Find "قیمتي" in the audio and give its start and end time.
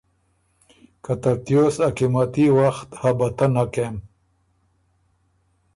1.97-2.45